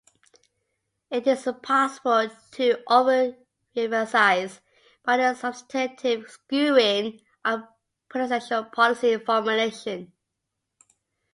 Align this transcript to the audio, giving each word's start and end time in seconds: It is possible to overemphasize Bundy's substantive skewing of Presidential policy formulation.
It 1.11 1.27
is 1.27 1.47
possible 1.61 2.27
to 2.53 2.83
overemphasize 2.89 4.59
Bundy's 5.05 5.39
substantive 5.39 6.25
skewing 6.25 7.23
of 7.45 7.65
Presidential 8.09 8.63
policy 8.65 9.15
formulation. 9.17 10.11